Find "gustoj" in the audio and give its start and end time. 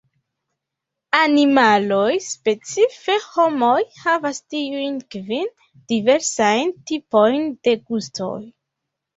7.93-8.37